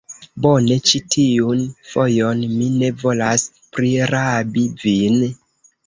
Bone, 0.45 0.77
ĉi 0.91 1.01
tiun 1.15 1.61
fojon 1.91 2.43
mi 2.55 2.73
ne 2.81 2.91
volas 3.05 3.47
prirabi 3.79 4.69
vin. 4.87 5.27